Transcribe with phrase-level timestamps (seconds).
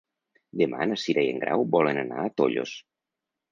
[0.61, 2.75] Demà na Cira i en Grau volen anar a Tollos.